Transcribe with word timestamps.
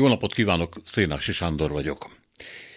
Jó 0.00 0.08
napot 0.08 0.34
kívánok, 0.34 0.74
Szénási 0.84 1.32
Sándor 1.32 1.70
vagyok. 1.70 2.10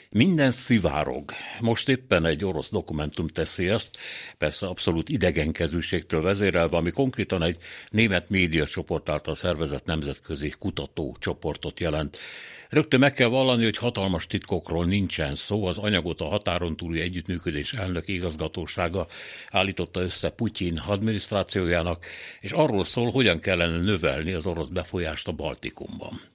Minden 0.09 0.51
szivárog. 0.51 1.31
Most 1.61 1.89
éppen 1.89 2.25
egy 2.25 2.45
orosz 2.45 2.71
dokumentum 2.71 3.27
teszi 3.27 3.69
ezt, 3.69 3.97
persze 4.37 4.67
abszolút 4.67 5.09
idegenkezűségtől 5.09 6.21
vezérelve, 6.21 6.77
ami 6.77 6.91
konkrétan 6.91 7.43
egy 7.43 7.57
német 7.89 8.29
médiacsoport 8.29 9.09
által 9.09 9.35
szervezett 9.35 9.85
nemzetközi 9.85 10.53
kutatócsoportot 10.59 11.79
jelent. 11.79 12.17
Rögtön 12.69 12.99
meg 12.99 13.13
kell 13.13 13.29
vallani, 13.29 13.63
hogy 13.63 13.77
hatalmas 13.77 14.27
titkokról 14.27 14.85
nincsen 14.85 15.35
szó. 15.35 15.65
Az 15.65 15.77
anyagot 15.77 16.21
a 16.21 16.25
határon 16.27 16.75
túli 16.75 17.01
együttműködés 17.01 17.73
elnök 17.73 18.07
igazgatósága 18.07 19.07
állította 19.49 20.01
össze 20.01 20.29
Putyin 20.29 20.77
adminisztrációjának, 20.87 22.05
és 22.39 22.51
arról 22.51 22.83
szól, 22.83 23.11
hogyan 23.11 23.39
kellene 23.39 23.79
növelni 23.79 24.33
az 24.33 24.45
orosz 24.45 24.67
befolyást 24.67 25.27
a 25.27 25.31
Baltikumban. 25.31 26.32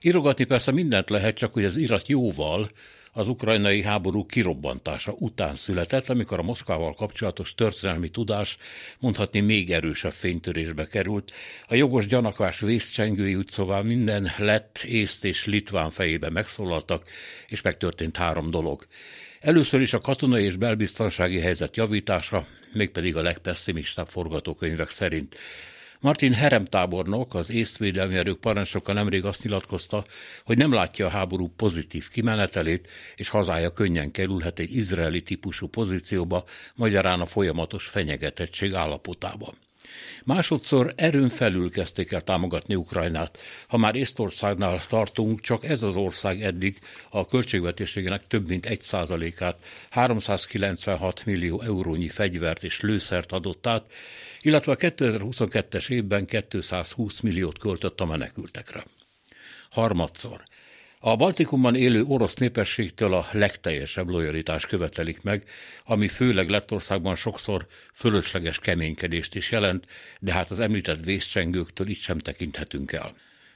Írogatni 0.00 0.44
persze 0.44 0.72
mindent 0.72 1.10
lehet, 1.10 1.36
csak 1.36 1.52
hogy 1.52 1.64
az 1.64 1.76
irat 1.76 2.08
jóval 2.08 2.70
az 3.12 3.28
ukrajnai 3.28 3.82
háború 3.82 4.26
kirobbantása 4.26 5.12
után 5.18 5.54
született, 5.54 6.08
amikor 6.08 6.38
a 6.38 6.42
Moszkvával 6.42 6.94
kapcsolatos 6.94 7.54
történelmi 7.54 8.08
tudás 8.08 8.56
mondhatni 8.98 9.40
még 9.40 9.72
erősebb 9.72 10.12
fénytörésbe 10.12 10.86
került. 10.86 11.32
A 11.68 11.74
jogos 11.74 12.06
gyanakvás 12.06 12.60
vészcsengői 12.60 13.34
úgy 13.34 13.48
szóval 13.48 13.82
minden 13.82 14.30
lett, 14.38 14.78
észt 14.78 15.24
és 15.24 15.46
litván 15.46 15.90
fejébe 15.90 16.30
megszólaltak, 16.30 17.08
és 17.46 17.62
megtörtént 17.62 18.16
három 18.16 18.50
dolog. 18.50 18.86
Először 19.40 19.80
is 19.80 19.92
a 19.92 19.98
katonai 19.98 20.44
és 20.44 20.56
belbiztonsági 20.56 21.40
helyzet 21.40 21.76
javítása, 21.76 22.44
mégpedig 22.72 23.16
a 23.16 23.22
legpesszimistább 23.22 24.08
forgatókönyvek 24.08 24.90
szerint. 24.90 25.36
Martin 26.00 26.32
Herem 26.32 26.64
tábornok, 26.64 27.34
az 27.34 27.50
észvédelmi 27.50 28.14
erők 28.16 28.40
parancsnoka 28.40 28.92
nemrég 28.92 29.24
azt 29.24 29.42
nyilatkozta, 29.42 30.04
hogy 30.44 30.56
nem 30.56 30.72
látja 30.72 31.06
a 31.06 31.10
háború 31.10 31.48
pozitív 31.56 32.08
kimenetelét, 32.08 32.88
és 33.16 33.28
hazája 33.28 33.70
könnyen 33.72 34.10
kerülhet 34.10 34.58
egy 34.58 34.76
izraeli 34.76 35.22
típusú 35.22 35.66
pozícióba, 35.66 36.44
magyarán 36.74 37.20
a 37.20 37.26
folyamatos 37.26 37.86
fenyegetettség 37.86 38.74
állapotába. 38.74 39.52
Másodszor 40.24 40.92
erőn 40.96 41.28
felül 41.28 41.70
kezdték 41.70 42.12
el 42.12 42.20
támogatni 42.20 42.74
Ukrajnát. 42.74 43.38
Ha 43.68 43.76
már 43.76 43.94
Észtországnál 43.94 44.80
tartunk, 44.86 45.40
csak 45.40 45.64
ez 45.64 45.82
az 45.82 45.96
ország 45.96 46.42
eddig 46.42 46.78
a 47.10 47.26
költségvetésének 47.26 48.26
több 48.26 48.48
mint 48.48 48.66
egy 48.66 48.80
százalékát, 48.80 49.58
396 49.90 51.24
millió 51.24 51.62
eurónyi 51.62 52.08
fegyvert 52.08 52.64
és 52.64 52.80
lőszert 52.80 53.32
adott 53.32 53.66
át, 53.66 53.92
illetve 54.40 54.72
a 54.72 54.76
2022-es 54.76 55.90
évben 55.90 56.26
220 56.26 57.20
milliót 57.20 57.58
költött 57.58 58.00
a 58.00 58.06
menekültekre. 58.06 58.84
Harmadszor. 59.70 60.42
A 61.00 61.16
Baltikumban 61.16 61.74
élő 61.74 62.04
orosz 62.04 62.34
népességtől 62.34 63.14
a 63.14 63.28
legteljesebb 63.32 64.08
lojalitás 64.08 64.66
követelik 64.66 65.22
meg, 65.22 65.44
ami 65.84 66.08
főleg 66.08 66.48
Lettországban 66.48 67.14
sokszor 67.14 67.66
fölösleges 67.94 68.58
keménykedést 68.58 69.34
is 69.34 69.50
jelent, 69.50 69.86
de 70.20 70.32
hát 70.32 70.50
az 70.50 70.60
említett 70.60 71.04
vészcsengőktől 71.04 71.88
itt 71.88 71.98
sem 71.98 72.18
tekinthetünk 72.18 72.92
el. 72.92 73.12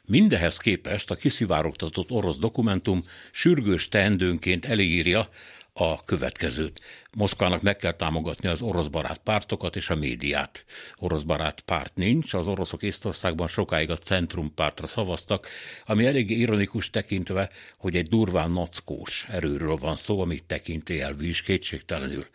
Mindehez 0.07 0.57
képest 0.57 1.11
a 1.11 1.15
kiszivárogtatott 1.15 2.11
orosz 2.11 2.39
dokumentum 2.39 3.05
sürgős 3.31 3.89
teendőnként 3.89 4.65
elírja, 4.65 5.29
a 5.73 6.05
következőt. 6.05 6.81
Moszkvának 7.17 7.63
meg 7.63 7.77
kell 7.77 7.93
támogatni 7.93 8.49
az 8.49 8.63
orosz 8.63 8.87
barát 8.87 9.19
pártokat 9.19 9.77
és 9.77 9.91
a 9.91 9.95
médiát. 9.95 10.65
Orosz 10.97 11.23
barát 11.23 11.61
párt 11.61 11.95
nincs, 11.95 12.35
az 12.35 12.49
oroszok 12.49 12.83
Észtországban 12.83 13.47
sokáig 13.47 13.91
a 13.91 13.97
Centrum 13.97 14.55
pártra 14.55 14.87
szavaztak, 14.87 15.49
ami 15.87 16.07
eléggé 16.07 16.35
ironikus 16.35 16.91
tekintve, 16.91 17.51
hogy 17.79 17.97
egy 17.97 18.09
durván 18.09 18.51
nackós 18.51 19.27
erőről 19.29 19.77
van 19.77 19.97
szó, 19.97 20.21
amit 20.21 20.45
tekintélyelvű 20.45 21.29
is 21.29 21.43
kétségtelenül. 21.43 22.27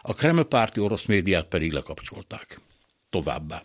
A 0.00 0.14
Kreml 0.14 0.42
párti 0.42 0.80
orosz 0.80 1.04
médiát 1.04 1.48
pedig 1.48 1.72
lekapcsolták. 1.72 2.58
Továbbá. 3.10 3.62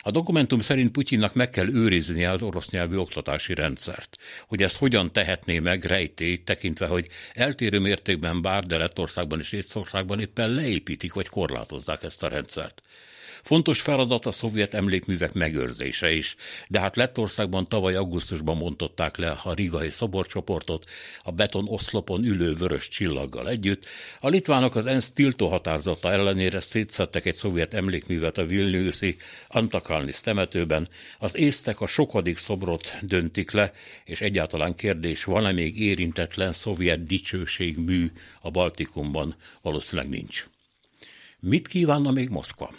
A 0.00 0.10
dokumentum 0.10 0.60
szerint 0.60 0.90
Putyinnak 0.90 1.34
meg 1.34 1.50
kell 1.50 1.68
őriznie 1.68 2.30
az 2.30 2.42
orosz 2.42 2.70
nyelvű 2.70 2.96
oktatási 2.96 3.54
rendszert. 3.54 4.16
Hogy 4.46 4.62
ezt 4.62 4.76
hogyan 4.76 5.12
tehetné 5.12 5.58
meg 5.58 5.84
rejtély, 5.84 6.36
tekintve, 6.36 6.86
hogy 6.86 7.08
eltérő 7.34 7.78
mértékben 7.78 8.42
bár, 8.42 8.64
de 8.64 8.76
Lettországban 8.76 9.38
és 9.38 9.52
Észországban 9.52 10.20
éppen 10.20 10.50
leépítik 10.50 11.12
vagy 11.12 11.28
korlátozzák 11.28 12.02
ezt 12.02 12.22
a 12.22 12.28
rendszert. 12.28 12.82
Fontos 13.42 13.80
feladat 13.80 14.26
a 14.26 14.32
szovjet 14.32 14.74
emlékművek 14.74 15.32
megőrzése 15.32 16.12
is, 16.12 16.36
de 16.68 16.80
hát 16.80 16.96
Lettországban 16.96 17.68
tavaly 17.68 17.94
augusztusban 17.94 18.56
mondották 18.56 19.16
le 19.16 19.30
a 19.30 19.52
rigai 19.54 19.90
szoborcsoportot 19.90 20.84
a 21.22 21.30
beton 21.30 21.68
oszlopon 21.68 22.24
ülő 22.24 22.54
vörös 22.54 22.88
csillaggal 22.88 23.48
együtt. 23.48 23.84
A 24.20 24.28
litvánok 24.28 24.74
az 24.74 24.86
ENSZ 24.86 25.12
tiltó 25.12 25.48
határozata 25.48 26.12
ellenére 26.12 26.60
szétszettek 26.60 27.24
egy 27.24 27.34
szovjet 27.34 27.74
emlékművet 27.74 28.38
a 28.38 28.46
Vilniuszi 28.46 29.16
Antakalnis 29.48 30.20
temetőben, 30.20 30.88
az 31.18 31.36
észtek 31.36 31.80
a 31.80 31.86
sokadik 31.86 32.38
szobrot 32.38 32.96
döntik 33.00 33.50
le, 33.50 33.72
és 34.04 34.20
egyáltalán 34.20 34.74
kérdés, 34.74 35.24
van-e 35.24 35.52
még 35.52 35.80
érintetlen 35.80 36.52
szovjet 36.52 37.04
dicsőségmű 37.04 38.10
a 38.40 38.50
Baltikumban? 38.50 39.34
Valószínűleg 39.62 40.10
nincs. 40.10 40.46
Mit 41.40 41.68
kívánna 41.68 42.10
még 42.10 42.28
Moszkva? 42.28 42.70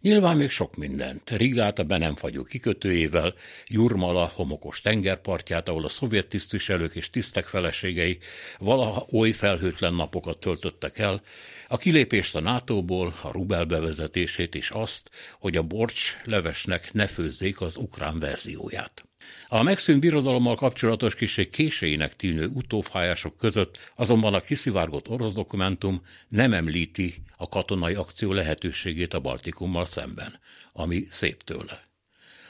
Nyilván 0.00 0.36
még 0.36 0.50
sok 0.50 0.76
mindent. 0.76 1.30
Rigát 1.30 1.78
a 1.78 1.82
be 1.82 1.98
nem 1.98 2.14
kikötőjével, 2.48 3.34
Jurmala 3.66 4.26
homokos 4.34 4.80
tengerpartját, 4.80 5.68
ahol 5.68 5.84
a 5.84 5.88
szovjet 5.88 6.26
tisztviselők 6.26 6.94
és 6.94 7.10
tisztek 7.10 7.44
feleségei 7.44 8.18
valaha 8.58 9.06
oly 9.12 9.30
felhőtlen 9.30 9.94
napokat 9.94 10.38
töltöttek 10.38 10.98
el, 10.98 11.22
a 11.68 11.76
kilépést 11.76 12.34
a 12.34 12.40
NATO-ból, 12.40 13.14
a 13.22 13.32
rubel 13.32 13.64
bevezetését 13.64 14.54
és 14.54 14.70
azt, 14.70 15.10
hogy 15.38 15.56
a 15.56 15.62
borcs 15.62 16.16
levesnek 16.24 16.92
ne 16.92 17.06
főzzék 17.06 17.60
az 17.60 17.76
ukrán 17.76 18.18
verzióját. 18.18 19.11
A 19.48 19.62
megszűnt 19.62 20.00
birodalommal 20.00 20.54
kapcsolatos 20.56 21.14
kiség 21.14 21.50
késéinek 21.50 22.16
tűnő 22.16 22.46
utófájások 22.46 23.36
között 23.36 23.78
azonban 23.94 24.34
a 24.34 24.40
kiszivárgott 24.40 25.08
orosz 25.08 25.32
dokumentum 25.32 26.02
nem 26.28 26.52
említi 26.52 27.22
a 27.36 27.48
katonai 27.48 27.94
akció 27.94 28.32
lehetőségét 28.32 29.14
a 29.14 29.20
Baltikummal 29.20 29.84
szemben, 29.84 30.40
ami 30.72 31.06
szép 31.10 31.42
tőle. 31.42 31.82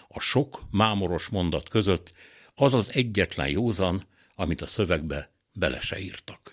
A 0.09 0.21
sok 0.21 0.62
mámoros 0.71 1.28
mondat 1.28 1.69
között 1.69 2.12
az 2.55 2.75
az 2.75 2.91
egyetlen 2.93 3.49
józan, 3.49 4.06
amit 4.34 4.60
a 4.60 4.66
szövegbe 4.66 5.31
bele 5.53 5.81
se 5.81 5.99
írtak. 5.99 6.50